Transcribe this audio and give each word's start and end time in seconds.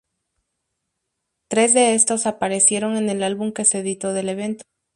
Tres 1.47 1.75
de 1.75 1.93
estos 1.93 2.25
aparecieron 2.25 2.97
en 2.97 3.07
el 3.11 3.21
álbum 3.21 3.51
que 3.51 3.65
se 3.65 3.77
editó 3.81 4.13
del 4.13 4.29
evento. 4.29 4.65